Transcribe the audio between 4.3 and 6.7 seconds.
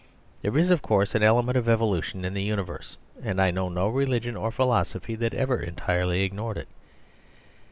or philosophy that ever entirely ignored it.